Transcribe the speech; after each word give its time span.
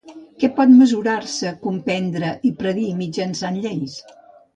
Què 0.43 0.47
pot 0.59 0.71
mesurar-se, 0.77 1.51
comprendre 1.65 2.31
i 2.49 2.53
predir 2.63 2.87
mitjançant 3.03 3.61
lleis? 3.67 3.99